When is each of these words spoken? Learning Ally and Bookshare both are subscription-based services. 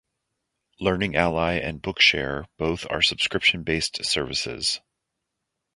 Learning 0.79 1.15
Ally 1.15 1.59
and 1.59 1.79
Bookshare 1.83 2.47
both 2.57 2.87
are 2.89 3.03
subscription-based 3.03 4.03
services. 4.03 4.81